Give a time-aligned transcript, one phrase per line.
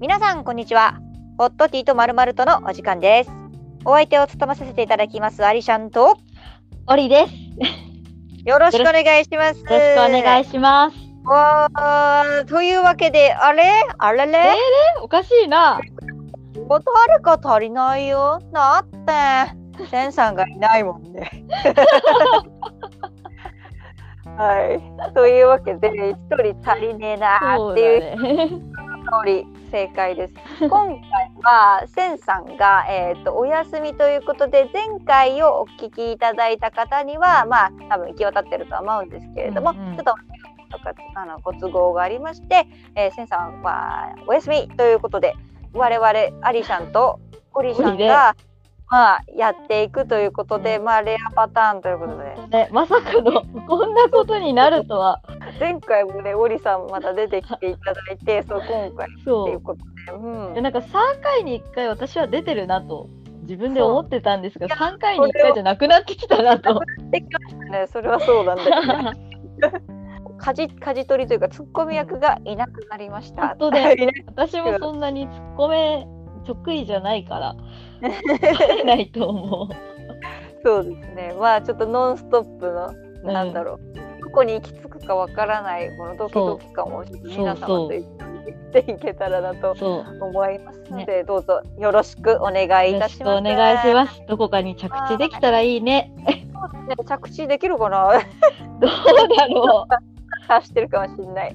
[0.00, 1.00] 皆さんこんにちは。
[1.38, 3.30] ホットティーとまるまるとのお時間です。
[3.84, 6.16] お相手を務めさせていただきますアリシャンと。
[6.86, 7.32] オリです。
[8.44, 9.58] よろしくお願いします。
[9.60, 10.96] よろしくお願いします。
[11.24, 13.64] わーというわけであれ？
[13.98, 14.54] あれれ、
[15.02, 15.80] おかしいな。
[16.68, 18.40] お誰か足りないよ。
[18.52, 19.86] だって。
[19.86, 21.30] センさんがいないもんね
[24.36, 24.60] は
[25.10, 25.12] い。
[25.14, 29.57] というわけで一人足りねえなーっていうそうだね。
[29.70, 30.34] 正解です。
[30.60, 30.98] 今回
[31.42, 40.14] はセンさんが、えー、とお休みということで前回をお聞きいただいた方にはまあ多分行き渡ってるとは思うんですけれども、うんうんちょっと
[40.70, 45.34] とかあのご都合がありまして、えー、センさんはお休みということで
[45.72, 47.20] 我々アリさんと
[47.54, 48.36] オリさんオリでが、
[48.90, 55.22] まあ、やっていくということで、まあレアパターンということでね、まさかのこんなことになるとは。
[55.58, 59.48] 前回もねオリさんまた出てきていただいてそう今回ってそ。
[59.48, 60.12] いううことで。
[60.12, 63.08] うんでなんか3回に1回私は出てるなと
[63.48, 66.80] 自分で思ってたんですが、そう3回に1回じゃなくなってきたなと。
[67.10, 69.72] できましたね、それはそうなんだけど、
[70.36, 73.48] 舵舵取りというかツッコミ役がいなくなりました。
[73.48, 74.12] 本当だよいな
[74.44, 76.08] 私もそんなに突っ込め
[76.44, 77.56] 得意じゃないから、
[78.02, 79.68] 入 れないと思う。
[80.62, 81.34] そうですね。
[81.40, 82.92] まあちょっとノンストップの、
[83.32, 83.78] なんだろ
[84.17, 89.74] う、どこに行き着くかわからないこのドキドキ感をちょっと皆様と一緒にしていけたらなと。
[90.20, 93.38] 思いますので、どうぞよろしくお願いいよろしくたします。
[93.38, 94.22] お願いします。
[94.28, 96.12] どこかに着地できたらいいね。
[96.18, 98.20] そうですね着地できるかな？
[98.80, 98.90] どう
[99.36, 99.86] だろ
[100.46, 101.54] 走ってるかもしれない。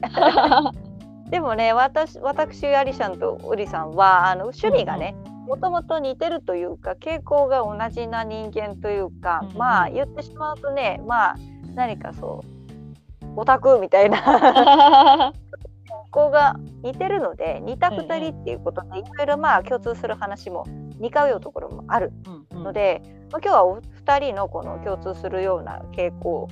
[1.28, 1.30] う。
[1.30, 11.36] でもね私私アリシャンとウリさんはあの趣味がねもともと似てるというか傾向が同じな人間というか、うんうんまあ言ってしまうとねまあ
[11.76, 12.63] 何かそう
[13.36, 14.18] オタクみたいな
[15.34, 20.66] 傾向が似てるので似た2人っていうことでいろいろまあ共通する話も
[21.00, 22.12] 似通うところもある
[22.52, 23.02] ので、
[23.32, 26.48] まあ、今日はお二人のこの共通するような傾向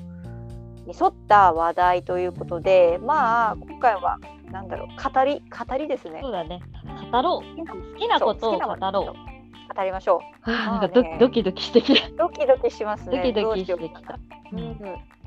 [0.85, 4.17] に沿った話題ということでまあ今回は
[4.51, 6.61] なんだろう語り語りですねそうだね。
[7.11, 7.65] 語ろう。
[7.65, 9.31] 好きなことを語ろう。
[9.73, 12.07] 語りましょはあまあなんかドねドキドキしてきた。
[12.07, 14.19] うドキドキしますねドキドキしてきた。
[14.51, 15.20] うん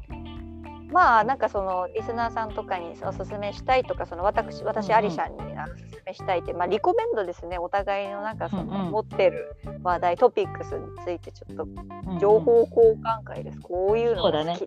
[0.95, 14.67] まあなんかそのリスナーさんとかにおすすめしたいとかその私私うんうんアリシャンにおすすめしたいってまあリコメンドですねお互いのなんかそのうんうん持ってる話題トピックスについてちょっとうん情報交換会ですこういうのが好きで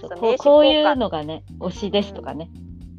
[0.00, 2.50] そうそう名刺こうこういうのがね、推しですとかね。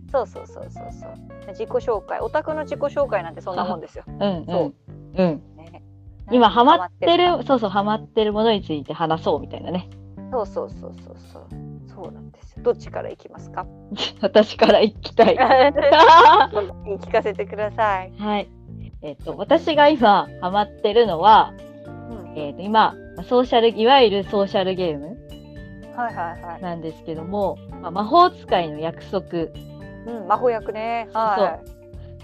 [0.10, 1.14] そうそうそうそうそう
[1.50, 4.46] 自己紹介オタクの自己紹介なんてそんなもんですよ、うんうん。
[4.46, 4.74] そう
[5.18, 5.42] うん。
[5.58, 5.84] ね、
[6.32, 9.90] 今ハマってハる、そうそう、ハマってるものについて話そうみたいなね。
[10.32, 11.63] そうそうそうそうそう
[11.96, 12.64] そうなんですよ。
[12.64, 13.66] どっちからいきますか？
[14.22, 15.36] 私から行きたい。
[15.38, 18.48] 聞かせてください、はい。
[19.02, 21.54] えっ、と、私が今ハマってるのは、
[21.88, 25.18] うん、えっ、と、今、ソーシャル、いわゆるソーシャルゲーム
[25.96, 29.22] はいはいはい、なんですけども、まあ、魔法使いの約束。
[30.06, 31.08] うん、魔法役ね。
[31.14, 31.60] は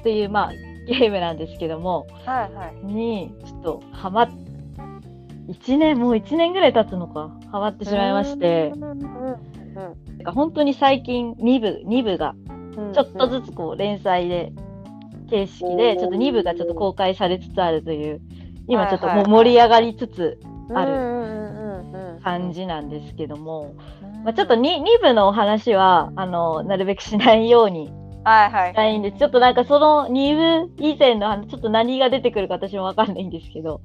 [0.01, 0.51] という、まあ、
[0.88, 2.86] ゲームなんですけども、いはいはい。
[2.86, 4.30] に、ちょっとハマっ、
[5.50, 8.72] 1年、もう1年ぐらい経つのか、ハマってしまいまして。
[8.75, 9.58] う、んうん
[10.18, 12.35] てか本当に最近2部、2部が
[12.78, 14.52] うんちょっとずつこう連載で、
[15.30, 18.22] 形式で、ちょっと2部がちょっと公開されつつあるという、
[18.68, 20.40] 今ちょっともう盛り上がりつつ
[20.74, 24.24] あるうんうんうんうん感じなんですけども、うん。
[24.24, 27.91] まあ、ちょっと 2, 2部のお話は、あの、なるべくしないように
[28.24, 28.72] はいはい。
[28.72, 33.81] したいんで、ちょっとなんかその2部以前の話、ちょっと何が出てくるか私もわかんないんですけど、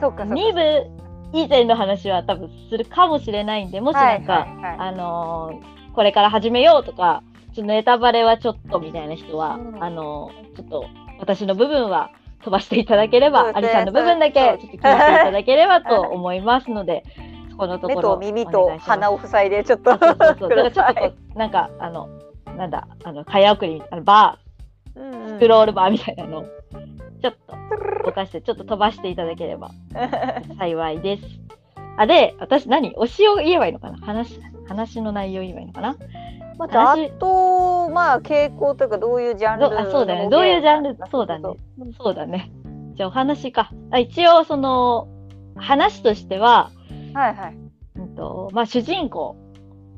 [0.00, 4.76] そうかそうか2部以前の話は多分するかもしれないんで、もしなんか、はいはいはい。
[4.78, 7.24] あのーこれから始めようとか、
[7.54, 9.82] ちょっとネタバレはちょっとみたいな人は、うん。
[9.82, 10.84] あのーちょっと
[11.18, 12.10] 私の部分は
[12.44, 13.62] 飛ばしていただければ、そうです。
[13.62, 17.04] ねアリさんの部分だけちょっと聞いていただければと思いますので、
[17.50, 19.90] そこのと目ころと耳と鼻をを塞いでちょっと。
[19.90, 20.70] そうそうそう。
[20.70, 22.08] ちょっと なんか、あの、
[22.56, 24.38] なんだ、あの、早送り、あのバ
[24.96, 25.24] いうんうん。
[25.24, 26.44] ー、スクロールバーみたいなのを、
[27.20, 29.70] ちょっと して、ちょっと飛ばしていただければ
[30.58, 31.22] 幸いです。
[31.96, 32.92] あ、で、私何？
[32.94, 33.98] 推しを言えばいいのかな？
[33.98, 35.96] 話、話の内容言えばいいのかな？
[36.58, 40.28] まあ、ざっとまあ傾向というかどういうジャンルどあそうだね。
[40.28, 40.96] どういうジャンル？
[41.10, 41.44] そうだね。
[41.98, 42.50] そうだね。
[42.94, 43.70] じゃあお話か。
[43.92, 45.06] あ一応、その、
[45.54, 46.70] 話としては、
[47.14, 47.56] はいはい
[47.96, 49.36] うんとまあ、主人公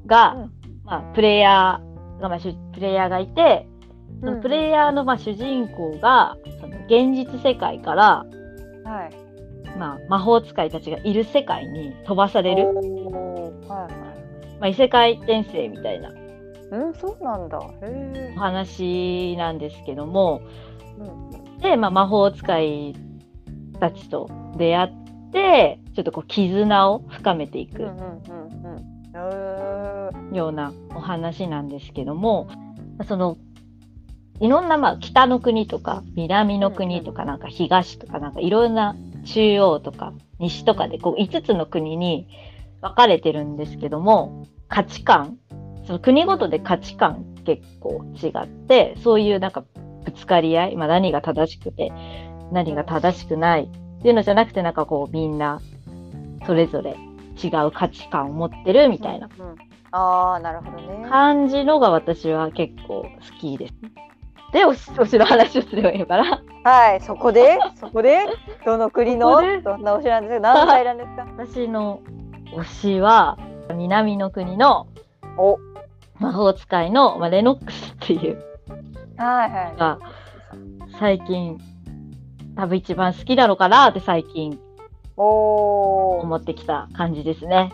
[0.07, 0.53] が、うん
[0.85, 3.70] まあ、プレイヤーが、まあ、主プレイヤーがいて、そ
[4.23, 8.27] うんのプレイヤーの、まあ、主人公がその現実世界から、
[8.85, 9.79] はい。
[9.79, 12.77] まあ、魔法使いたちがいる世界に飛ばされる、はい
[13.69, 14.01] はい。
[14.59, 16.11] まあ、異世界転生みたいな。
[16.73, 17.59] うんそうなんだ。
[17.59, 20.43] お話なんですけども、
[20.99, 22.95] うんで、まあ、魔法使い
[23.79, 28.79] たちと出会って、ちょっとこう絆を深めていくうんうんうんう
[30.29, 30.33] ん。
[30.33, 32.49] うようなお話なんですけども、
[33.07, 33.37] その、
[34.41, 42.27] いろんな、まあ、北の国とか、南の国とか、なんか東とか、なんかいろんな中央とか、西とかで、こう、5つの国に
[42.81, 45.39] 分かれてるんですけども、価値観、
[45.87, 49.65] その国ごとで価値観結構違って、そういうなんか
[50.05, 51.93] ぶつかり合い、まあ何が正しくて、
[52.51, 55.61] 何が正しくないっていうのじゃなくて、なんかこう、みんな、
[56.47, 56.97] それぞれ
[57.43, 59.57] 違う価値観を持ってるみたいなうんうん
[59.93, 61.09] ああ、なるほどね。
[61.09, 63.11] 感じのが私は結構好
[63.41, 63.75] きです。
[64.53, 66.43] で、推し推しの話をすればいいのかな。
[66.65, 68.27] はい、そこで、そこで、
[68.67, 69.41] どの国の？
[69.63, 71.27] どんな推しなんですか何歳なんですか？
[71.39, 72.01] 私の
[72.55, 73.39] 推しは、
[73.75, 74.89] 南の国の
[75.37, 75.59] お、
[76.19, 78.43] 魔法使いの、まあ、レノックスっていう
[79.17, 79.77] はいはい。
[79.79, 79.99] が
[80.99, 81.59] 最近
[82.57, 84.59] 多分一番好きなのかなって最近
[85.17, 87.73] おー思ってきた感じですね。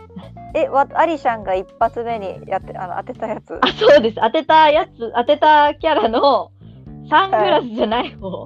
[0.54, 3.58] え、わ、アリシャンが一発目にやって、あの、当てたやつ？
[3.60, 4.16] あ、そうです。
[4.16, 6.50] 当てたやつ、当てたキャラの
[7.08, 8.44] サングラスじゃない方。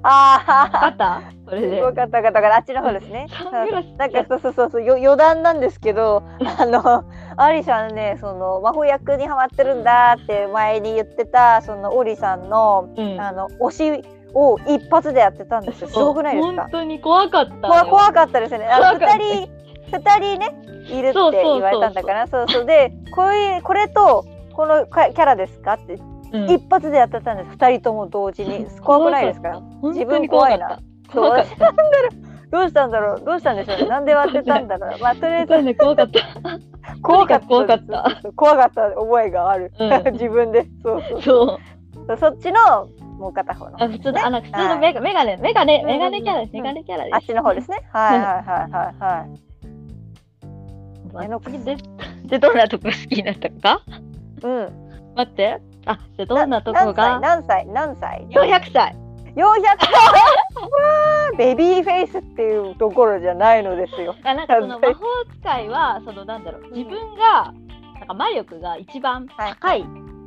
[0.00, 1.78] ああ、あったそれで。
[1.78, 3.26] よかったよかったよかったあっちの方ですね。
[3.30, 3.86] サングラス。
[3.98, 6.22] なんかそうそうそうそうよ余談なんですけど
[6.58, 7.04] あの
[7.36, 13.20] アリさんねその魔法役にハマってるんだって前に言ってたそのオリさんのうん。
[13.20, 15.88] あの推しを一発でやってたんですよ。
[15.88, 16.62] すごくないですか？
[16.62, 17.60] 本当に怖かったよ。
[17.62, 18.66] 怖怖かったですよね。
[18.66, 19.50] あの二人
[19.90, 20.54] 二人ね
[20.90, 22.26] いるって言われたんだから。
[22.28, 23.34] そうそうでこう。
[23.34, 25.72] いうこれとこのかキャラですか？
[25.72, 25.98] って
[26.32, 26.50] うん。
[26.50, 27.50] 一発でやってたんです。
[27.50, 28.66] 二人とも同時に。
[28.80, 29.62] 怖くないですか？
[29.82, 30.78] 自分怖いな。
[31.12, 31.56] 怖かった。
[31.56, 31.74] そう
[32.50, 33.24] どうしたんだろう？
[33.24, 33.86] どうしたんでしょうね？
[33.88, 35.00] なんで当てたんだろう？
[35.02, 35.62] まあとりあえず。
[35.62, 36.20] ね、怖かった。
[37.02, 37.46] 怖かった。
[37.46, 38.20] 怖かった。
[38.34, 39.90] 怖かった覚えがある、うん。
[40.14, 40.66] 自分で。
[40.82, 41.58] そうそう
[42.16, 42.88] そっちの
[43.18, 43.82] もう片方の。
[43.82, 45.86] あ普通の、あの、普通のメガメガネ、メガネ、うん。
[45.86, 46.50] メガネキャラです。
[46.54, 47.14] うんメガネキャラです。
[47.14, 47.80] あっちの方ですね。
[47.92, 49.20] はいはいはいはい。
[49.20, 51.76] はいえので、
[52.26, 53.80] で、どんなとこ好きになったか？
[54.42, 54.68] うん。
[55.16, 55.60] 待って。
[55.88, 57.18] あ、じゃあどんなとこが？
[57.20, 57.66] 何歳？
[57.66, 58.26] 何歳？
[58.30, 58.96] 何歳 ?400 歳
[59.34, 64.14] ？400歳ベビーフェイスっていうところじゃないのですよ。
[64.24, 65.04] あなんかその魔法
[65.40, 67.52] 使いは、そのなんだろう、自分が、
[67.94, 69.84] なんか魔力が一番高い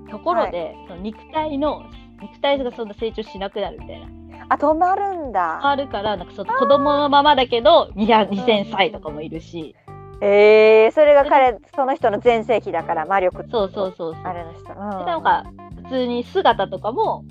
[0.10, 1.84] ところで、その肉体の、
[2.22, 4.08] 肉体がそんな成長しなくなるみたいな。
[4.50, 5.66] あ止まるんだ。
[5.66, 9.76] あるから、なんかその子供のままだけど、200 2000歳とかもいるし、
[10.24, 14.24] えー、それが彼その人の全盛期だから魔力そうそうそうそう。
[14.24, 14.66] あれの人、うん。
[15.00, 15.46] でなんか
[15.84, 17.26] 普通に姿とかも、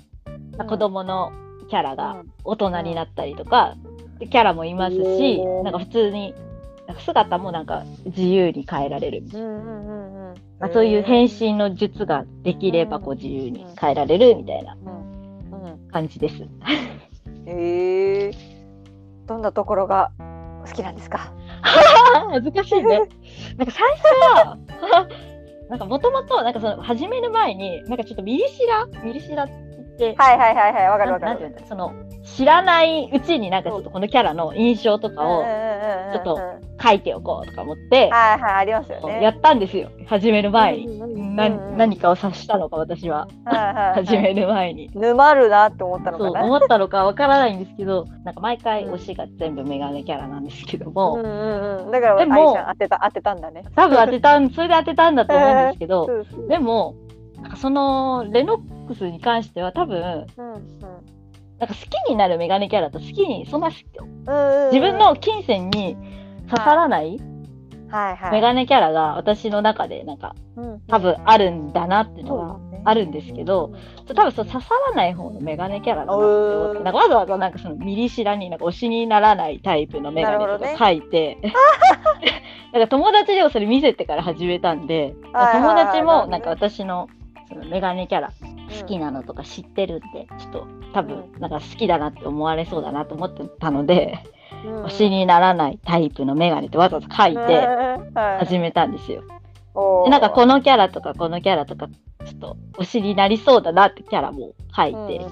[0.59, 0.67] うん。
[0.67, 1.31] 子供の
[1.69, 2.31] キャラがうん。
[2.43, 3.75] 大人になったりとか、
[4.19, 5.01] でキャラもいますし
[5.39, 5.63] おー。
[5.63, 6.35] なんか普通に
[6.87, 10.35] なんか姿もなんか自由に変えられる、うんうんうんうん。
[10.59, 15.63] まあ、そういう変身の術ができればこう自由に変えられるみたいなうん。
[15.63, 15.87] うん。
[15.91, 16.35] 感じです。
[17.45, 20.11] えー、どんなところが
[20.65, 21.31] 好きなんですか？
[22.41, 22.99] 難しいね。
[23.57, 24.05] なんか最初
[24.35, 24.57] は
[25.69, 29.53] なんかもともとなんかその始める前になんかちょっとミリシラミリシラって
[29.99, 31.31] 言ってはいはいはいはいわかるわかる。
[31.31, 31.93] なんていうんだその
[32.23, 35.43] 知らないうちになんかちょっとこのキャラの印象とかを
[36.13, 36.39] ちょっと
[36.81, 39.21] 書いておこうとか思って、はいはいありますよね。
[39.21, 39.89] やったんですよ。
[40.07, 41.77] 始める前に、うんうんうんなうん。
[41.77, 43.27] 何かを察したのか私は。
[43.45, 46.45] はい始める前に、沼るなって思ったのそうかな。
[46.45, 51.91] 思ったのかわからないんですけどなんか毎回推しが全部メガネキャラなんですけども、うんうんうん。
[51.91, 53.63] だからでも当てた当てたんだね。
[53.75, 56.07] 多分当てたんそれで当てたんだと思うんですけど、
[56.49, 56.95] でも
[57.41, 60.61] なんかそのレノックスに関しては多分うんうん。
[61.59, 63.83] なんか好きになるメガネキャラと好きにそんな自
[64.79, 65.95] 分の金銭に
[66.51, 67.17] 刺さらない？
[67.89, 68.31] はいはい。
[68.31, 73.73] メガネキャラが私の中でなんかうん多分あるんだなっていうのがあるんですけど、
[74.07, 81.37] 多分そう刺さらない方のメガネキャラだなって思って、うんなんかわざわざなんかそのミリシラになんか推しにならないタイプのメガネとか書いて、
[82.73, 87.07] なんか友達にもそれ見せてから始めたんで、友達もなんか私の
[87.49, 88.31] そのメガネキャラ
[88.79, 94.17] 好きなのとか知ってるんで、ちょっと多分なんか好きだなって思われそうだなと思ってたので、
[94.65, 94.85] うん。
[94.85, 98.45] 推しにならないタイプのメガネってわざわざ書いてはい。
[98.45, 99.23] 始めたんですよ。
[100.05, 105.25] でなんかこのキャラとかこのキャラとかちょっと推しになりそうだなってキャラも書いて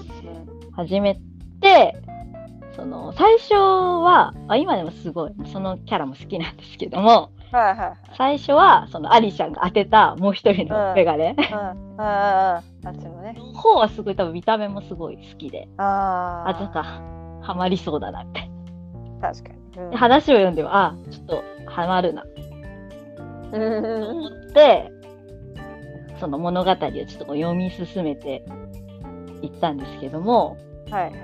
[0.72, 1.20] 始め
[1.60, 1.94] て、
[2.74, 7.92] その最初はあ今でもすごいそのキャラも好きなんですけどもはいはいはい。
[8.16, 11.96] 最初はそのアリちゃんが当てたもう一人のメガネ、うん。
[11.96, 16.72] うあっちのね方はすごい多分見た目もすごい好きであーあなん。
[16.72, 16.82] か
[17.42, 18.48] ハマりそうだなって
[19.20, 19.58] 確かに。
[19.78, 19.90] うん。
[19.90, 22.24] で話を読んではあちょっとハマるな。
[23.52, 23.62] うん。
[23.62, 24.92] うんとうん思って
[26.20, 28.44] その物語をちょっと読み進めて
[29.42, 30.58] いったんですけども
[30.90, 31.14] はいはい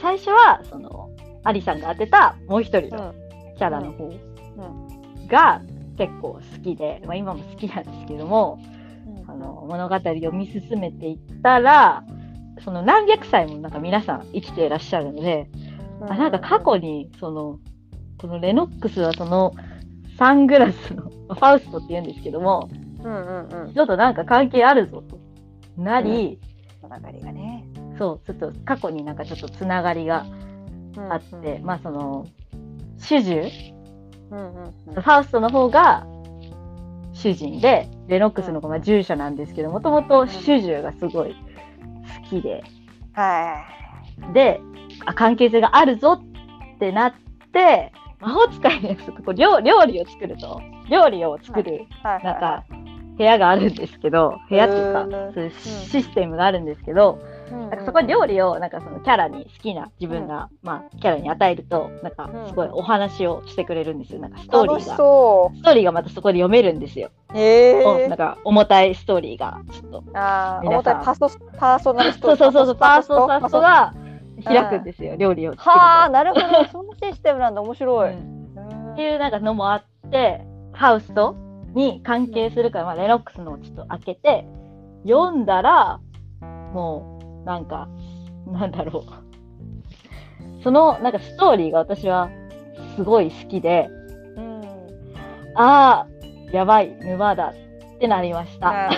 [0.00, 1.10] 最初はその
[1.44, 3.14] アリさんが当てたもう一人の
[3.56, 4.12] キャラの方
[5.28, 5.62] が
[5.96, 8.58] 結構好きで、まあ、今も好きなんですけども、
[9.26, 12.04] あの物語を読み進めていったら
[12.62, 15.48] その何百歳もなんか皆さん生きていらっしゃるので、
[16.00, 17.58] あなんか過去にその
[18.18, 19.54] このレノックスはその
[20.18, 22.68] サングラスのファウストって言うんですけども、
[23.02, 25.18] うんうんうん、ちょっとなんか関係あるぞと
[25.76, 26.40] なり、
[26.80, 27.64] つながりがね。
[27.98, 30.26] そうちょっと過去になんかちょっとつながりが
[31.10, 32.26] あって、まあその
[32.98, 33.50] 主従
[34.30, 34.94] うんうんうん。
[34.94, 36.06] ファウストの方が
[37.12, 41.34] 主人でレノックスの方が従者なんですけどもともと主従がすごい
[42.22, 42.62] 好きで。
[43.14, 43.64] は
[44.34, 47.14] であ関係性があるぞってなっ
[47.52, 50.60] て魔法使いのやつとこう料料理を作ると。
[50.88, 51.88] 料理を作るい。
[52.02, 52.24] はい。
[52.24, 52.64] なんか
[53.18, 57.18] 部屋があるんですけど部屋っていうかそういうシステムがあるんですけど、
[57.50, 64.20] なんかそこで料理をなんかそのキャラに好きな自分が、まあキャラに与えるとなんかすごいお話をしてくれるんですよ。
[64.20, 64.96] なんかストーリーが。
[64.96, 68.18] そストーリーがまたそこで読めるんですよ、えおなん。
[68.18, 70.04] か重たいストーリーがちょっと。
[70.12, 74.05] あ重たいパソパーソナルストそうそうそうそうパーソナルストがス
[74.44, 76.64] 開くんですよ料理をはあ、なるほど。
[76.70, 77.62] そんなシステムなんだ。
[77.62, 78.12] 面白い。
[78.12, 78.36] うん
[78.96, 80.40] っていうなんかのもあって
[80.72, 81.36] ハウスと
[81.74, 84.46] に関係するから、まあ、レノックスのをちょっと開けて
[85.06, 86.00] 読んだら
[86.72, 87.88] もうなんか
[88.46, 92.30] なんだろうそのなんかストーリーが私は
[92.96, 93.90] すごい好きで
[94.36, 94.62] うん。
[95.54, 96.06] ああ
[96.52, 97.52] やばい沼だ
[97.96, 98.88] ってなりました、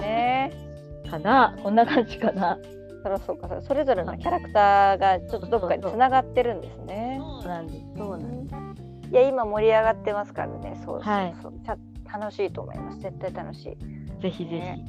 [0.00, 0.52] ね。
[1.08, 2.58] かなこんな感じかな
[3.04, 3.60] そりゃそうか。
[3.60, 7.20] それぞれのキャラクターがちょっとどっかに繋がってるんですね。
[7.20, 10.80] そうなんですそうなんですいや今盛り上がってますからね。
[10.82, 11.52] そうそうはいそう。
[11.62, 11.76] ちゃ
[12.18, 13.00] 楽しいと思います。
[13.00, 14.22] 絶対楽しい。
[14.22, 14.82] ぜひぜひ、ね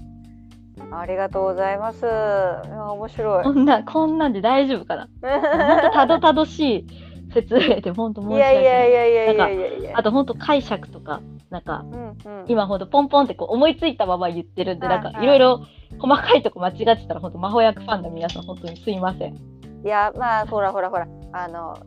[0.91, 2.05] ありがとうございます。
[2.05, 3.51] いや面白いこ。
[3.51, 6.87] んなこんなんで大丈夫かな本当たどたどしい
[7.33, 9.91] 説明で本当申し訳ない いやいやいやいやいやいや。
[9.93, 11.21] あと本当解釈とか
[11.55, 15.27] なんかうんうん、今ほんとポンポンってこう思いついたまま言ってるんではいなんかはいい。
[15.27, 15.65] ろいろ
[15.99, 19.35] 細かいとこ間違ってたら本当魔法役ファンの皆さん本当にすいません。
[19.35, 21.07] いやまあほらほらほら。
[21.31, 21.77] あの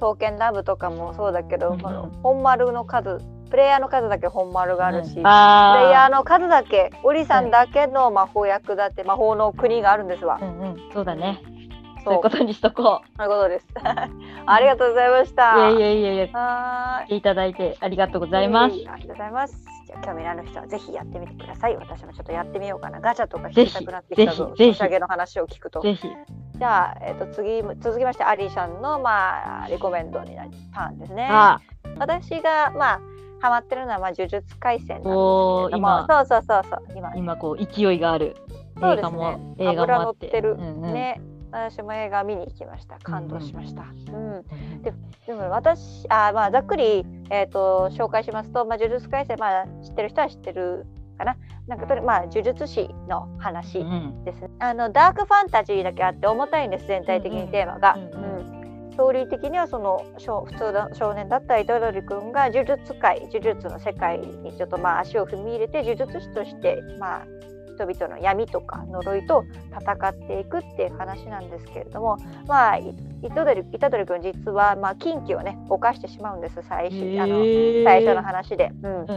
[0.00, 1.80] 刀剣ラブとかもそうだけど、うんうん。
[1.80, 3.18] この本丸の数
[3.50, 10.38] プレイヤーの数だけ本丸があるし、プレイあヤーの数だけオリさんだけの魔法役だって魔法の国があるんですわ。
[10.40, 10.76] うんうん。
[10.92, 11.42] そうだね。
[12.04, 13.66] そういうことにしとこそういうことです。
[14.46, 15.54] ありがとうございました。
[15.54, 15.58] う。
[15.58, 18.74] いやいやいやいやはーいいただいてありがとうございます。
[18.74, 19.64] ありがとうございます。
[19.86, 21.76] じゃあ興味のある人はぜひやってみてください。
[21.76, 23.00] 私もちょっとやってみようかな。
[23.00, 24.54] ガチャとか引きたくなってきたぞ。
[24.56, 25.80] ぜひぜの話を聞くと。
[25.80, 26.08] ぜひ
[26.58, 31.28] じゃあ、えっと次続きましてアリーさんのまあレコメンドになるターンですね。
[31.30, 31.60] あ
[31.98, 33.00] 私がまあ
[33.40, 38.36] ハマってるのはまあ呪術廻戦なんですけども、今そうそうそうそう今今こう勢いがある
[38.80, 39.92] そうですね映画も、映画もあって。
[39.92, 41.20] 脂乗ってるうんうんね。
[41.50, 42.98] 私も映画見に行きました。
[42.98, 43.82] 感動しました。
[43.82, 44.36] うん。
[44.36, 44.44] うん
[45.26, 50.86] でも私あまあざっくりえっ、と紹介しますと、まあ呪術廻戦まあ知ってる人は知ってる
[51.18, 51.36] かな。
[51.66, 54.50] なんかとりまあ呪術師の話うんですね。
[54.58, 57.94] あのダークファンタジーだけあって重たいんです全体的にテーマが。
[57.96, 58.58] うんうんうん
[58.90, 67.26] ストーリー的にはその少普通の少年だった糸鳥君が呪術界呪術の世界にちょっとまあ足を踏み入れて呪術師としてまあ
[67.78, 77.44] 人々の闇とか呪いと戦っていくっていう話なんですけれどもまあい糸鳥糸鳥君実はまあ禁忌をね犯してしまうんです最初あの
[77.84, 78.72] 最初の話で。
[78.82, 79.12] うんうんう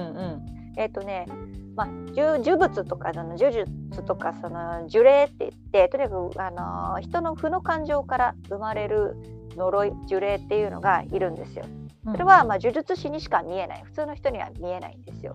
[0.48, 1.28] んえっ、とね、
[1.76, 9.18] まあ、呪呪物とかその呪術とかその呪霊って言ってとにかく、あのー人の負の感情から生まれる
[9.58, 11.66] 呪い呪霊っていうのがいるんですよ。
[12.06, 15.34] それは、まあ、呪術師にしか見えない普通の人には見えないんですよ。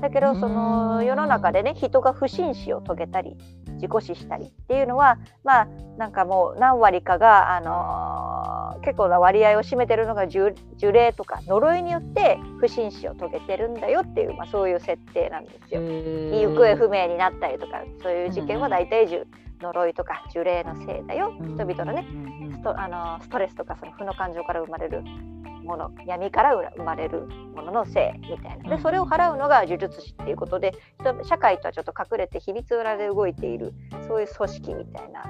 [0.00, 3.36] だけどそのうん世の中でね人が不審死を遂げたり
[3.74, 15.80] 自己死したりっていうのはまあなんかもう何割かが、あのー結構な割合を占めてるのが呪呪霊とか呪いによって不審死を遂げてるんだよっていう、まあ、そういう設定なんですよ。
[15.80, 19.26] 行方不明になったりとかそういう事件は大体呪
[19.60, 21.32] 呪いとか呪霊のせいだよ。
[21.40, 22.06] 人々のね
[22.52, 25.02] ストあのストレスとかその負の感情から生まれる
[25.68, 28.76] もの闇から生まれるもののせいみたいな。
[28.76, 33.74] でそれを払うのが呪術師っていうことで人社会とはちょっと隠れて秘密裏で動いている
[34.08, 35.24] そういう組織みたいな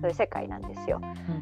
[0.00, 1.00] そういう世界なんですよ。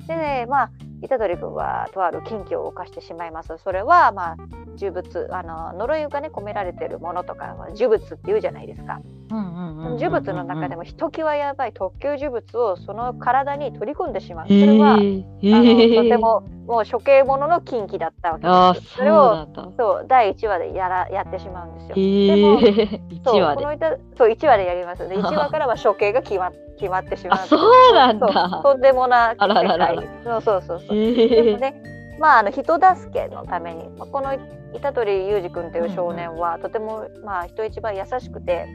[0.09, 0.71] でねまあ
[1.03, 3.57] 虎杖君はとある禁忌を犯してしまいます。
[3.59, 4.37] それはまあ
[4.81, 9.01] 呪物あの呪いがね込められているものとかは呪物っていうじゃないですか。
[9.31, 14.47] 呪物の中でもひときわやばい特級呪物をその体に取り込んでしまう。
[14.47, 18.95] それは、あのとてももう処刑者の禁忌だったわけです。
[18.97, 21.95] それをそう第1話でやらやってしまうんですよ。
[21.97, 22.61] でも
[23.25, 23.77] そうこの
[24.17, 25.09] そう1話でやります。
[25.09, 27.39] で1話からは処刑が決ま決まってしまう。
[27.47, 28.61] そうなんだ。
[28.63, 29.97] とんでもな世界。
[30.25, 31.83] そうそうそうそう、でもね。
[32.19, 34.33] まあ、あの人助けのために、まあ、この
[34.75, 38.69] 板取裕二君という少年は、とても、まあ、人一倍優しくて、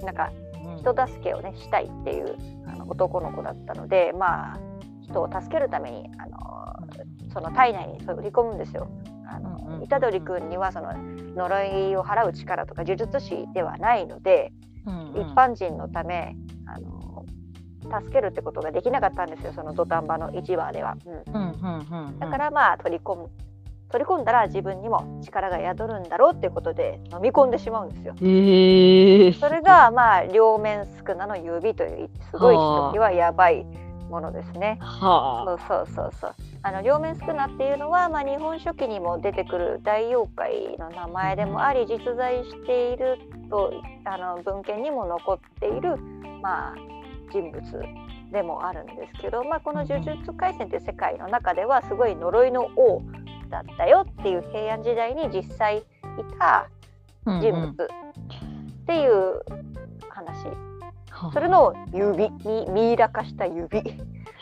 [0.00, 0.30] うん、なんか
[0.76, 4.58] 人助けをねしたいっていうあの男の子だったので、まあ、
[5.02, 6.38] 人を助けるためにあの
[7.32, 8.88] その体内に売り込むんですよ。
[9.30, 14.52] あの虎杖君にはその呪いを払う力とか呪術師ではないので、
[15.14, 16.34] 一般人のため
[16.66, 16.97] あの
[17.90, 20.96] 助けるってことができなかったんですよその土壇場の1話では。
[22.18, 23.30] だからまあ取り込む
[23.90, 28.14] 取り込んだら自分にも力が宿るんだろうっていうことで飲み込んでしまうんですよ。
[28.20, 33.64] えー、それがまあ両面少なの指というすごい人にはやばい
[34.10, 34.78] ものですね。
[34.80, 36.34] はあ、そうそうそうそう。
[36.62, 43.18] あの両面宿儺っていうのは、まあ、日本書紀にも出てくる大妖怪の名前でもあり実在している
[43.48, 43.72] と
[44.04, 45.96] あの文献にも残っている、
[46.42, 46.74] まあ、
[47.30, 47.62] 人物
[48.32, 53.02] でもあるんですけど、まあ、この「呪術廻戦」という世界の中ではすごい呪いの王
[53.50, 55.82] だったよっていう平安時代に実際い
[56.38, 56.68] た
[57.24, 57.74] 人物っ
[58.86, 59.42] ていう
[60.08, 63.82] 話、うんうん、それの指にミイラ化した指。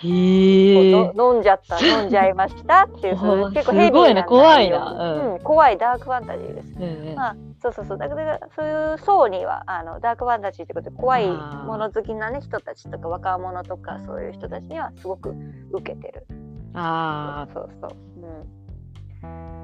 [0.02, 3.16] 飲んじゃった飲んじゃいましたっていう
[3.52, 7.98] 結構ヘビーな怖いな、うん、怖いダークファンタジーです、うんうん、まあそうそうそう。
[7.98, 15.34] だからそういう層にはあのダークファンタジーってことで怖いもの好きな、ね、人たちとか若者とかそういう人たちにはすごく
[15.72, 16.26] 受けてる。
[16.74, 18.26] ああそうそうう。
[18.26, 18.66] ん。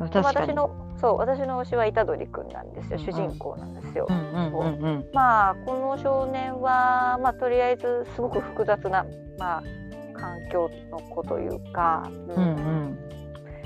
[0.01, 4.07] 私のそう私の推しは虎杖君なんですよ、主人公なんですよ。
[5.13, 9.05] まあこの少年はまあとりあえずすごく複雑な
[9.39, 9.63] まあ
[10.19, 13.12] 環境の子というか、うん、うん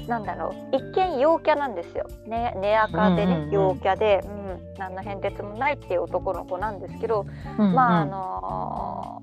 [0.09, 0.77] なんだろう。
[0.77, 2.07] 一見陽キャなんですよ。
[2.27, 7.27] ね寝垢でね、陽キャで、うん、何の変哲もないっていう男の子なんですけど、
[7.59, 9.23] うんうん、まああの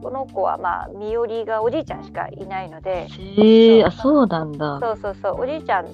[0.00, 4.80] ー、この子はまあ身寄りがおじいちゃんしかいないので、へえあそうなんだ。
[4.80, 5.40] そうそうそう。
[5.42, 5.86] おじいちゃん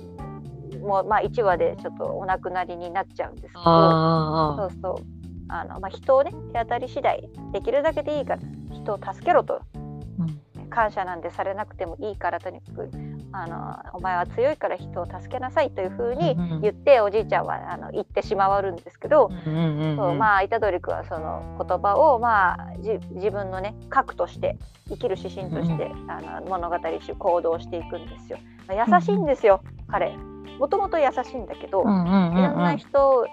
[0.81, 5.23] もまあ1話でちょっとお亡くなりになっちゃうんですけどそうそう。
[5.49, 8.41] あの、まあ、人をね手当たり次第できるだけでいいから
[8.73, 12.91] 人を助けろと、うん、感謝なんでされなくてもいいからとにかく
[13.33, 24.57] あのお前は強いから人を助けなさいというふうに言って、おじいちゃんはあの言ってしまわるんですけど、そうまあ虎杖君はその言葉を、まあ、自分のね核として
[24.89, 28.39] 生きる指針として、あの物語中行動していくんですよ。
[28.69, 30.17] まあ、優しいんですよ、彼。
[30.59, 31.95] もともと優しいんだけど、いろん
[32.35, 33.27] な人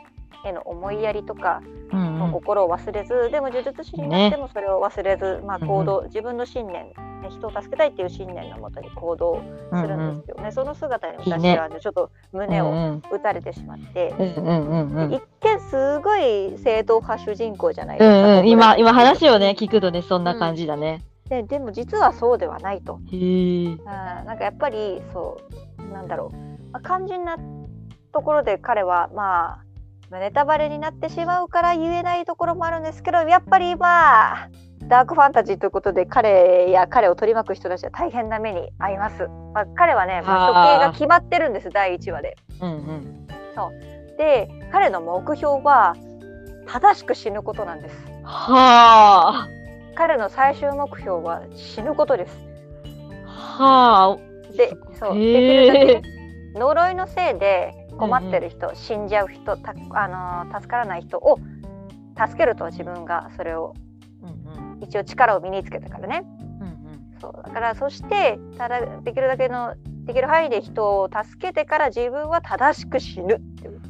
[0.45, 6.91] への思いやりとかの心を忘れず、でも呪術師になってもそれを忘れず、ね、まあ、行動、自分の信念
[7.29, 22.99] 人を助けたいっていう信念のもとに行動するんですよね、うんうん、その姿に私は、ね、ちょっと胸を打たれてしまって、一見すごい正統派主人公じゃないですか、うんうん、今今話をね聞くとねそんな感じだね、ででも実はそうではないと。
[23.12, 25.38] へあなんかやっぱりそ
[25.89, 26.38] うなんだろう。
[26.71, 27.38] まあ、肝心な
[28.12, 29.62] ところで彼はま
[30.12, 34.49] あネタバレになってしまうから言えないところもあるんですけどやっぱりまあ
[34.89, 39.28] ダークファンタジーということで彼や彼を取り巻く人たちは大変な目に遭います。
[39.54, 42.36] まあ、彼はね、まあ、処刑が決まってるんです第1話で。
[42.60, 45.95] うんうん、そうで彼の目標は
[46.67, 47.95] 正しく死ぬことなんです。
[48.23, 49.47] はあ。
[49.95, 52.38] 彼の最終目標は死ぬことです。
[53.25, 54.56] はあ。
[54.56, 56.02] で、そうできるだけ
[56.56, 61.38] 呪いのせいで困ってる人、うんうん、死んじゃう人たあの助からない人を
[62.17, 63.73] 助けると自分がそれを、
[64.81, 66.23] 一応力を身につけたからね、
[66.61, 66.69] うんう
[67.17, 73.81] ん、そうだからそしてただできるだけのできる範囲で人を助けてから自分は正しく死ぬっていう。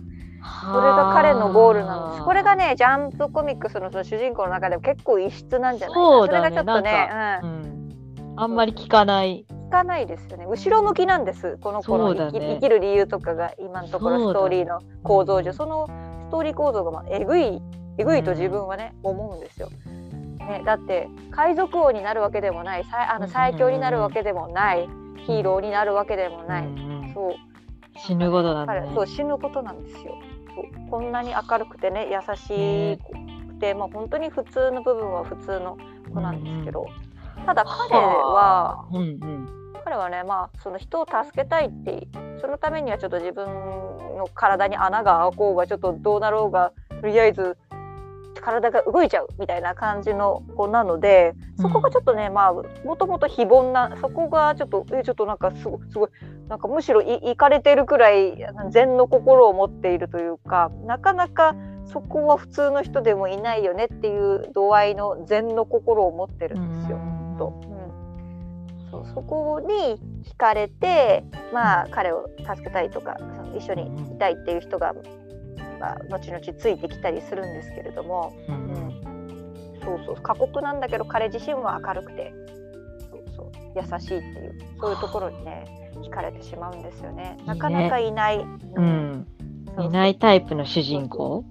[0.41, 2.23] それが彼のゴールなんです。
[2.23, 7.09] これがねジャンプコミックスのその主人公の中でも結構異質なんじゃないかそ,、ね、それがちょっとね、
[7.43, 7.93] うん、
[8.37, 9.45] あんまり聞かない。
[9.69, 10.45] かないですよね。
[10.45, 15.53] 後ろ向きなんですこの子の生き,、ね、生きる理由とかが今のところストーリーの構造上。
[15.53, 15.87] そ,、の
[16.27, 17.61] ストーリー構造がまあえぐい
[17.97, 19.69] えぐいと自分はね、思うんですよ。
[20.49, 24.89] ね、だって海賊王になるわけでもないあの最強になるわけでもない、
[25.25, 26.67] ヒーローになるわけでもない、
[27.13, 27.35] そう。
[27.99, 30.17] 死ぬことなんだ、ね、そう死ぬことなんですよ。
[30.55, 30.89] そう。
[30.89, 32.97] こんなに明るくてね優し
[33.47, 35.77] くて、まあ本当に普通の部分は普通の
[36.13, 36.87] 子なんですけど、
[37.45, 39.47] ただ彼は、うんうん、
[39.83, 42.07] 彼はねまあその人を助けたいって
[42.41, 47.57] そのためにはちょっと自分の体に穴が開こうがちょっとどうなろうがとりあえず
[48.39, 56.09] 体が動いちゃうみたいな感じの子なのでそこがちょっとね、うん、まあもともと非凡なそこがちょっとえちょっとなんかすごすごい
[56.47, 58.37] なんかむしろいかれてるくらい
[58.71, 61.55] 禅の心を持っているというかなかなか
[61.91, 66.99] そこは普通の人でもいないよねっていう度合いの禅の心を持ってるんですよ。
[67.37, 73.17] と、うん、そうそこに惹かれて、まあ、彼を助けたいとか
[73.57, 74.93] 一緒にいたいっていう人が、
[75.79, 79.01] まあ、後々ついてきたりするんですけれども、うん、
[79.83, 80.15] そうそう。
[80.15, 82.33] 過酷なんだけど彼自身は明るくて
[83.11, 83.51] そうそう。
[83.75, 87.37] 優しいっていうそういうところにね惹かれてしまうんですよね。
[87.45, 88.45] なかなかいない、
[88.75, 89.27] うん、
[89.79, 91.43] いないタイプの主人公？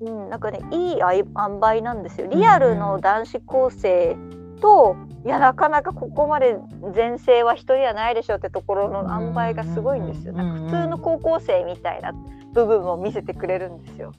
[0.00, 2.26] うん、なんかねいい塩梅なんですよ。
[2.28, 4.16] リアルの男子高生
[4.60, 6.56] と、いやなかなかここまで
[6.94, 10.32] 全盛は人にはないでしょうってところの塩梅がすごいんですよ。
[10.32, 12.14] なんか普通の高校生みたいな
[12.52, 14.12] 部分を見せてくれるんですよ。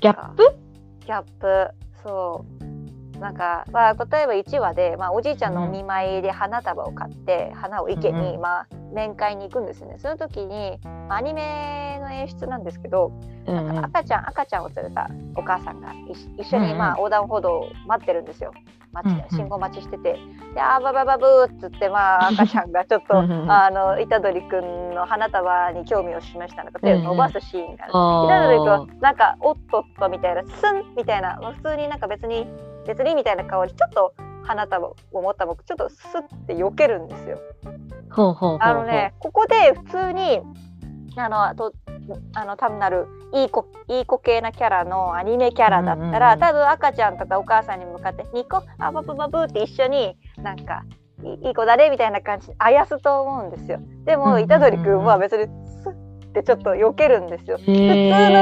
[0.00, 0.42] ギャップ？
[1.06, 1.70] ギャップ。
[2.02, 2.64] そう
[3.22, 9.96] なんか、まあ、例えば1話で、まあ、おじいちゃんのお見舞いで花束を買って、花を池に、まあ、面会に行くんですよね。
[9.98, 13.12] その時にアニメの演出なんですけど、
[13.46, 15.92] なんか赤ちゃん赤ちゃんを連れたお母さんが
[16.36, 18.52] 一緒に、まあ、横断歩道を待ってるんですよ。
[18.92, 20.18] 待ち信号待ちしてて
[20.54, 23.16] 「であばばばぶ」っつって、まあ、赤ちゃんがちょっと
[23.48, 27.92] あの虎杖君の花束に興味を示したのか手を伸ばすシーンがある。
[27.92, 32.46] 虎杖君はなんか「おっとっと」みたいな「スン」みたいな普通になんか別に
[32.86, 37.38] 別にみたいな顔でちょっと花束を持った僕ちょっとスッて避けるんですよ。
[38.10, 40.40] ほうほうあのねここで普通に
[41.16, 41.72] あのと
[42.34, 50.82] あの単なるいい子いい子系なキャラのアニメキャラだったら、多分赤ちゃんとかお母さんに向かって「ニコあバブバブ」って一緒になんか
[51.22, 53.78] 「いい子だね」みたいな感じであやすと思うんですよ。
[54.04, 55.46] でも虎杖君は別に
[56.32, 57.58] ってちょっと避けるんですよ。
[57.58, 57.76] 普通の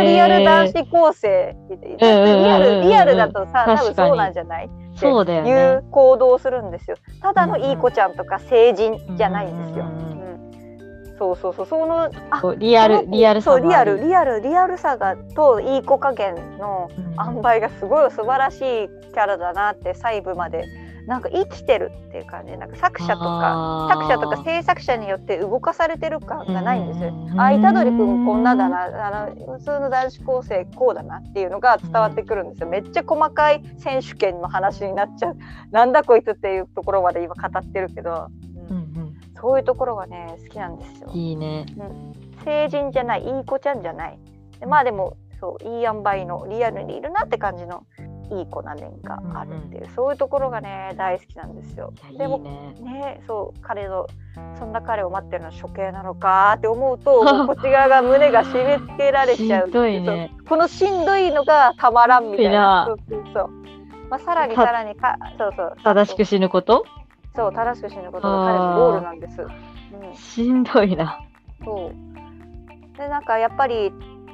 [0.02, 4.66] リアル男子高生リアルリアルだとさ多分そうなんじゃない？
[4.66, 6.96] っていう行動をするんですよ。
[7.20, 9.86] ただのいい子ちゃんとか成人じゃないんですよ。
[11.18, 11.66] そうそうそう。
[11.66, 12.10] そのあ
[12.56, 18.60] リアルリアルそうリアルリアルリアルさがといい子加減の塩梅がすごい素晴らしい
[19.12, 20.64] キャラだなって細部まで
[21.06, 22.56] なんか生きてるっていう感じ。
[22.56, 27.12] なんか作者とか作者とか制作者によって動かされてる感がないんですよ。
[27.36, 32.68] あ虎杖君こんなだなあの普通の男子高生こうだなっていうのが伝わってくるんですよ。
[32.68, 35.36] めっちゃ細かい選手権の話になっちゃう。
[35.70, 38.28] なんだこいつっていうところまで今語ってるけど、
[38.68, 41.10] うん、うん、そういうところがね好きなんですよ。
[41.12, 44.18] いいね、うん、成人じゃないいい子ちゃんじゃない。
[44.66, 47.84] まあでもそういい塩梅のリアルにいるなって感じの
[48.30, 51.92] いい子な面があるっていう、うんうん、そういうところがね大好きなんですよ。
[52.16, 52.74] でもね。
[52.80, 54.06] ねそう彼の
[54.58, 62.86] そんな彼を待ってるのは処刑なのかって思うと こっち側が胸が締め付けられちゃうね、このしんどいのがたまらんみたいな。
[62.86, 63.50] そうそうそう。
[64.08, 65.76] まあ、さらにさらにかそうそう。
[65.82, 66.84] 正しく死ぬこと？
[67.34, 69.42] そう正しく死ぬことが彼のゴールなんです。
[69.42, 71.20] うん、しんどいな。
[71.64, 72.98] そう。
[72.98, 73.92] でなんかやっぱり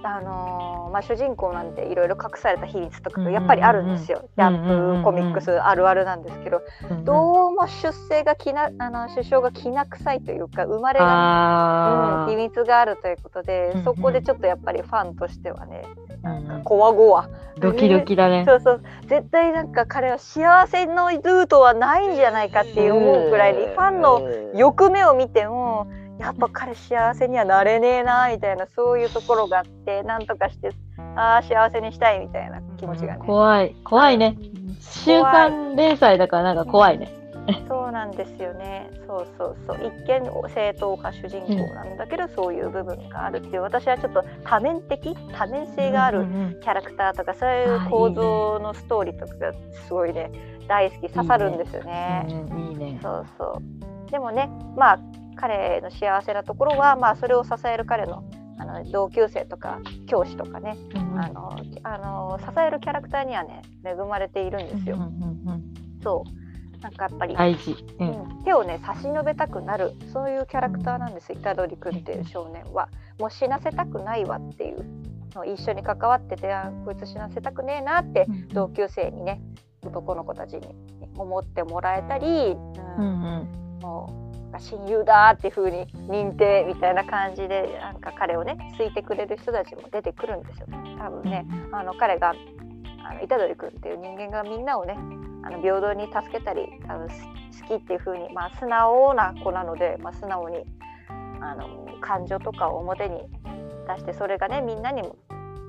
[0.09, 6.62] あのー、まあ、主人公なんていろいろ隠された比率とかやっぱりあるんですよ、ジャンプコミックスあるあるなんですけど、
[7.05, 15.83] どうも出生がきなあの首相がきな臭いというか生まれが、うん、秘密があるということで、そこでちょっとやっぱりファンとしてはね
[16.23, 18.83] なんかこわごわ、ドキドキだね、そうそう。
[19.07, 24.23] 絶対なんか彼は幸せのルートはないんじゃないかって思うくらいにファンの
[24.55, 25.87] 欲目を見ても。
[26.18, 30.70] やっぱ彼幸せにはなれねえなみたいなそういうところがあってなんとかして
[31.16, 33.76] ああ幸せにしたいみたいな気持ちがね、怖い。
[33.85, 34.37] 怖いね。
[34.81, 37.12] 週刊連載だからなんか怖いね。
[37.68, 38.90] そうなんですよね。
[39.07, 39.79] そうそうそう。
[39.87, 43.62] 一見正統派主人公なんだけど、うん、そういう部分があるっていう。
[43.62, 46.26] 私はちょっと多面的多面性がある
[46.61, 49.52] キャラクターとか、そういう構造のストーリーとかが
[49.87, 50.31] すごいね
[50.66, 51.12] 大好き。
[51.12, 52.26] 刺さるんですよね。
[52.29, 52.98] いいね。
[53.02, 53.62] そうそ
[54.09, 54.11] う。
[54.11, 54.98] でもねまあ
[55.37, 58.25] 彼の幸せなところは、まあ、それを支える彼の
[58.59, 64.96] あの同級生とか教師とかね、うん、あのあの支えるキャラクターにはね恵まれているんですよ。
[64.96, 65.12] うんうん
[65.46, 66.81] うん、そう。
[66.81, 72.88] なんかやっぱり、うん、手をね差し伸べたくなるそういうキャラクターなんです虎杖君っていう少年は。
[73.18, 74.85] もう死なせたくないわっていう
[75.35, 79.40] の一緒に関わっててあこいつ死なせたくねえなって同級生にね
[79.83, 80.75] 男の子たちに
[81.16, 83.22] 思ってもらえたり、うん、うん
[83.77, 84.26] うん、もう
[84.59, 90.66] 親友だっていう風に認定みたいな感じでなんか彼をね好いてくれる人たちも出てくるんですよ。
[90.99, 92.35] 多分ねあの彼が
[93.09, 94.95] あの虎杖君っていう人間がみんなをね
[95.45, 97.14] あの平等に助けたりあの好
[97.69, 100.64] きっていう風にまあ素直な子なので、まあ、素直に
[101.40, 103.21] あの感情とかを表に
[103.88, 105.16] 出してそれがねみんなにも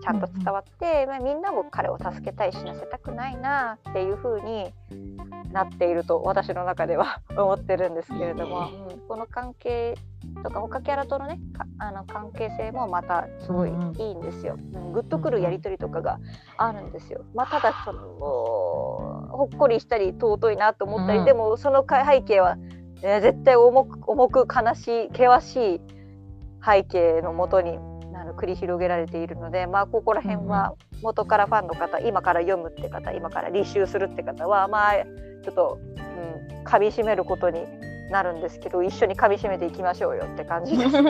[0.01, 4.71] ちゃんと伝わって、まあ、みんなも彼を助けたい死なせたくないなっていう風に
[5.57, 9.95] なっていると私の中では 思ってるんですけれども、うんこの関係
[10.43, 14.57] とか他キャラとのねかあの関係性もまたすごいいいんですよ。
[14.73, 16.19] うん、グッとくるやり取りとかが
[16.57, 17.21] あるんですよ。
[17.33, 21.25] まあ、ただそのほっこりしたり尊いなと思ったり、うん。
[21.25, 22.57] でもそのか背景は、
[23.01, 25.81] えー絶対重く重く悲しい険しい
[26.65, 27.77] 背景のもとに
[28.13, 34.93] あの繰り広げられているので、まあ、ここら辺は元からファンの方今から読むって方今から履修するって方はまあ
[35.43, 37.65] ちょっと、うん、噛み締めることに
[38.11, 40.97] なるんですけど一緒に噛み締めていきましょうよって感じです。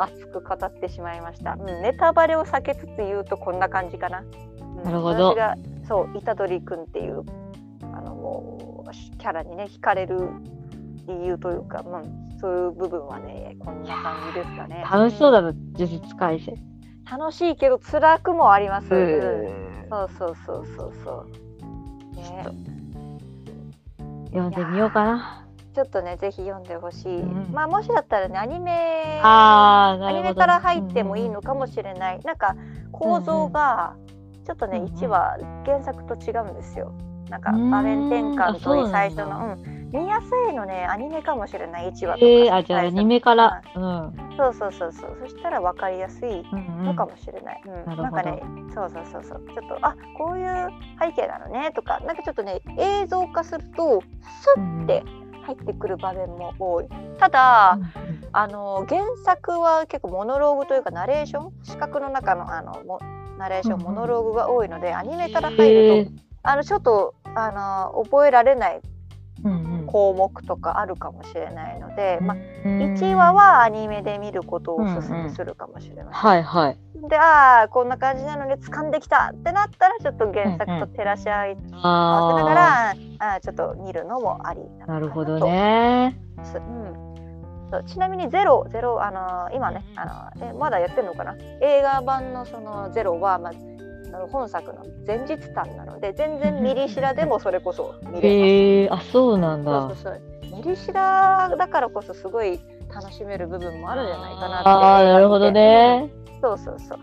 [0.00, 4.20] 熱く語ってしまいました、うん、ネタバレを避けつつ言うとこんな感じかな。
[4.20, 5.56] うんなるほど私が
[5.88, 7.24] そう虎杖君っていう
[7.82, 10.30] あのもうキャラにね惹かれる
[11.06, 14.84] 理由というか、うん、そういう部分はねこんな感じですかね。
[14.90, 16.54] 楽しそうだな、呪術改正。
[17.10, 18.94] 楽しいけど辛くもあります。
[18.94, 19.48] う
[19.88, 21.47] そうそうそうそうそう。
[22.18, 22.44] ね、
[24.26, 25.44] 読んでみようかな。
[25.74, 27.20] ちょっとねぜひ読んでほしい。
[27.20, 29.20] うんまあもしだったらねアニメ。
[29.22, 32.20] アニメから入ってもいいのかもしれない。
[32.24, 32.56] なんか
[32.90, 33.94] 構造が
[34.44, 36.92] ちょっとね、うんうん1話原作と違うんですよ。
[37.28, 42.26] なんかうん場面転換と最初の、うん、見やすいのねアニメかもしれない1話とか。
[42.26, 43.62] えー、あ、じゃあアニメから。
[43.74, 44.12] うん。
[44.36, 45.18] そうそうそうそう。
[45.22, 47.62] そしたら分かりやすいのかもしれない。
[47.66, 48.42] うんなんかね、
[48.74, 49.44] そうそうそうそう。
[49.54, 50.68] ちょっとあこういう
[51.00, 55.02] 背景なのねとか、なんかちょっとね映像化するとスッて
[55.46, 56.88] 入ってくる場面も多い。
[57.18, 57.78] ただ、
[58.32, 61.52] あの原作は結構モノローグというかナレーション？
[61.64, 63.00] 視覚の中のあのも
[63.38, 68.80] ナレーション、モノローグが多いのでアニメからへ入るーとあのちょっとあの覚えられない
[69.90, 76.06] 項目とかあるかもしれないので、まあ、うん1話はアニメで見ることをおすすめするかもしれない。
[76.10, 76.78] はいはい。
[77.08, 86.18] でああこんな感じなのに掴んできたってなったらちょっと原作と照らし合い合わせながあら、あーちょっと見るのもありあ、ななるほどね。
[86.42, 86.94] すうん、
[87.70, 91.36] そうちなみにゼロゼロあのー今ねあのーえまだやってるのかな？
[91.62, 93.52] 映画版のそのゼロは、まあ、
[94.12, 98.26] あの本作の前日譚なので全然ミリシラでもそれこそ見れます。
[98.26, 99.80] へえー、あ、そうなんだ。
[99.80, 100.56] そうそうそう。
[100.56, 102.60] ミリシラだからこそすごい
[102.94, 104.68] 楽しめる部分もあるんじゃないかなって。
[104.68, 106.10] ああ、なるほどね。
[106.40, 106.98] そうそうそう。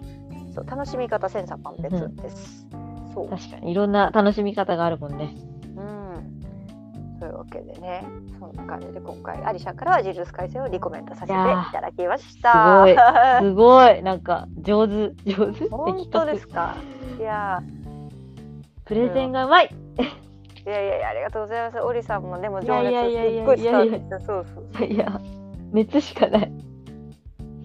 [0.53, 2.65] そう楽しみ方千差万別です。
[3.13, 3.29] そう。
[3.29, 5.35] 確かにいろんな楽しみ方があるもんね。
[7.15, 8.05] うん、そういうわけでね、
[8.39, 12.85] そんな感じで今回、アリシャからは呪術改正をリコメントさせていただきました。
[12.85, 15.69] すごいすごい、なんか上手、上手。
[15.69, 16.75] 本当ですか？
[17.19, 17.61] いや
[18.85, 19.75] プレゼンがうまい。
[19.97, 21.79] ーいやいやいや、ありがとうございます。
[21.79, 24.19] オリさんもでもい情熱やいやいやいやすっごい伝わってきた。
[24.19, 24.45] そう
[24.77, 24.87] そう。
[24.87, 25.21] いや、
[25.71, 26.51] 熱しかない。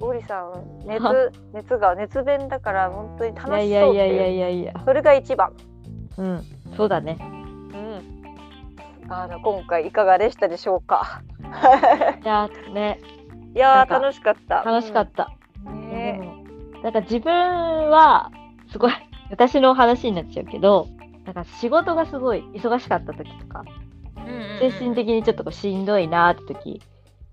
[0.02, 4.26] オリさん、熱、熱が熱弁だから、本当に楽しそういやいやいや。
[4.28, 4.72] いやいや。
[4.84, 5.52] それが一番。
[6.18, 6.42] うん、
[6.76, 7.18] そうだね。
[9.10, 9.16] うん。
[9.16, 11.22] あの、今回いかがでしたでしょうか？
[12.22, 13.00] いやね、
[13.54, 14.62] いや楽しかった。
[14.62, 15.30] 楽しかった。
[15.66, 16.80] うん。
[16.82, 17.32] なんか自分
[17.90, 18.30] は、
[18.70, 18.92] すごい、
[19.30, 20.86] 私の話になっちゃうけど、
[21.24, 23.64] なんか仕事がすごい忙しかった時とか、
[24.60, 26.80] 精神的にちょっとこうしんどいなーって時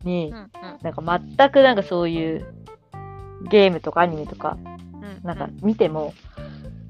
[0.04, 2.46] に、うんうんなんか全くなんかそういう
[3.50, 6.14] ゲームとかアニメとか、うんなんか見ても、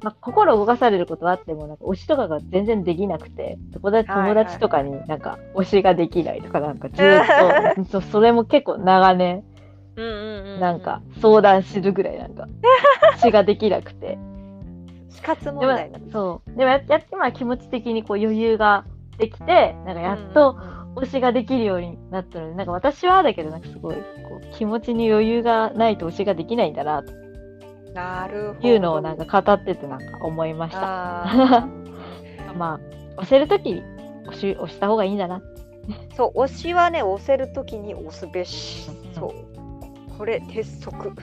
[0.01, 9.43] まあ、心動かされることはあっても、なんか推しとかが全然できなくて、友達友達とかになんか推しができないとか、なんかずーっと、そそれも結構長年、
[9.95, 12.47] うんうんうんなんか相談するぐらいなんか、
[13.17, 14.17] 推しができなくて。
[15.09, 16.49] 死活問でも題ですそう。
[16.51, 18.85] でもやや今気持ち的にこう余裕が
[19.17, 20.57] できて、なんかやっと
[20.95, 24.01] 推しができるようになったので、なんか私はだけど、なんかすごいこ
[24.43, 27.26] う気持ちに余裕がないと推しができないんだなと
[27.97, 31.23] なるほどいうのをなんか語っててなんか思いました。
[31.25, 31.67] あ
[32.55, 32.79] まあ、
[33.21, 33.81] 押せるとき
[34.27, 35.41] 押し押した方がいいんだな。
[35.87, 41.13] ーそう推しはね押せるときに押すべしうんそうこれ鉄則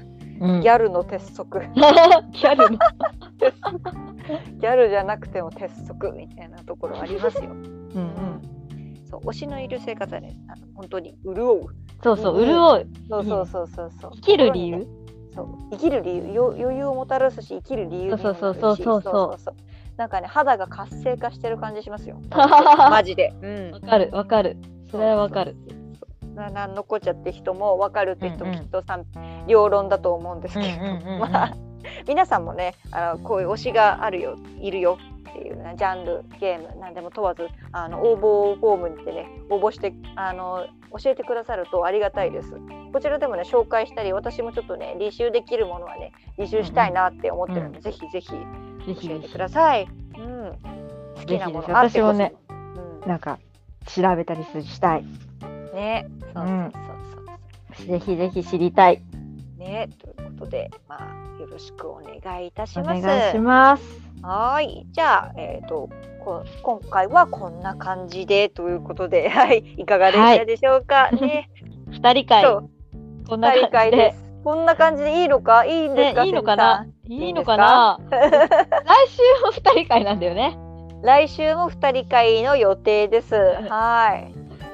[0.40, 2.78] うん、ギャルの鉄則 ギャルの。
[4.58, 9.04] ギャルじゃなくても鉄則みたいなところありますようんうん。
[9.08, 10.36] そう推しのいる生活はね
[10.74, 11.60] 本当に潤う
[12.02, 12.86] そうそう、うん潤う。
[13.08, 15.03] そうそうそうそうそう生きる理由
[15.34, 15.48] そう。
[15.72, 19.54] 生きる理由よ余裕をもたらすし生きる理由にもなるしそうそうそうそう
[19.96, 22.20] なんかね肌が活性化してる感じしますよ。
[22.30, 23.72] マジで、うん。
[23.72, 24.56] わかる、わかる。
[24.90, 25.56] それはわかる。
[26.34, 28.56] ななんのこっちゃって人も分かるって人うんうん。
[28.56, 29.04] もきっと賛
[29.46, 31.20] 両論だと思うんですけれど、うんうんうんうん。
[31.30, 31.52] まあ
[32.08, 34.98] 皆さんもねあのこういう推しがあるよいるよ。
[35.30, 40.64] っていうねジャンルゲーム何でも問わずあの応募フォームにてね応募してあの
[41.02, 42.54] 教えてくださるとありがたいです。
[42.92, 49.88] こちらでもね紹介したり私もちょっとね履修できるものはね履修したいなって思ってるので、うんぜひぜひぜひ教えてください。
[50.16, 50.58] うん、
[51.16, 53.38] 好きなもの私もね、うんなんか
[53.86, 55.04] 調べたりしたい。
[55.74, 56.72] ね、そうそうそう
[57.76, 59.02] そうぜひぜひ知りたい。
[59.58, 63.02] ね、ということで、まあ、よろしくお願いいたしおます。
[63.02, 64.03] 願いします。
[64.26, 65.90] はい、じゃあ、えっ、と、
[66.24, 71.10] こ今回はこんな感じでということで、 はい、いかがでしたでしょうか？
[71.10, 71.50] ね、
[71.92, 72.44] 二人会
[73.28, 74.14] こんな大感じで。
[74.42, 76.22] こんな感じでいいのか、いいんですか。
[76.22, 76.86] ね、いいのかな？
[77.06, 77.98] いいのかいいな。
[78.10, 78.20] 来
[79.08, 80.58] 週も二人会なんだよね。
[81.02, 83.34] 来週も二人会の予定です。
[83.34, 84.32] はい、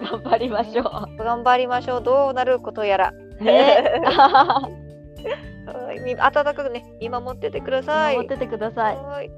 [0.08, 0.84] 頑張りましょ
[1.18, 2.02] 頑張りましょう。
[2.02, 3.12] どうなることやら。
[3.40, 3.44] う。
[3.44, 4.00] ね。
[6.18, 8.16] 温かくね、見守っててください。
[8.16, 8.96] 守っててください。
[8.96, 9.30] はい。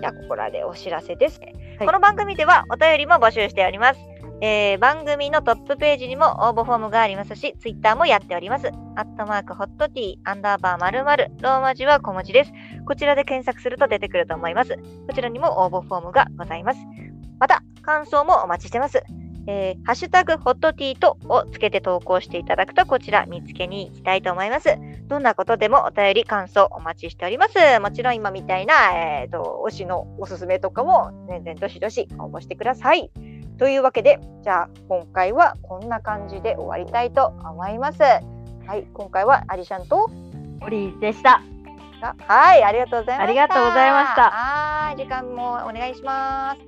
[0.00, 1.54] じゃあここらでお知らせです、はい
[1.86, 4.00] この番組ではお便りも募集しております。
[4.40, 8.68] えー番組のトップページにも応募フォームがありますし、ツイッターもやっております。
[8.96, 12.52] アットマークホットティーアンダーバーまるまるローマ字は小文字です。
[12.86, 14.76] こちらで検索すると出てくると思います。
[15.08, 16.80] こちらにも応募フォームがございます。
[17.40, 19.02] また、感想もお待ちしてます。
[19.46, 24.76] えーハッシュタグホットティーとをつけて投稿していただくと、こちら見つけに行きたいと思います。
[25.06, 27.54] どんなことでもお便り、感想お待ちしております。
[27.80, 33.10] もちろん今みたいな、えー、と推しのおすすめとかも全然どしどし応募してください。
[33.58, 38.02] というわけで、じゃあ今回はこんな感じで終わりたいと思います。
[38.02, 38.20] は
[38.76, 40.10] い、今回はアリシャンと、
[40.62, 41.42] オリーでした。
[42.00, 43.22] あはい、ありがとうございました。
[43.22, 46.60] ありがとうございましたはい、時間もお願いします。